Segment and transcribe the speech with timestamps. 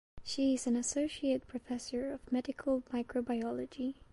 [0.23, 3.97] She is an associate professor of medical microbiology.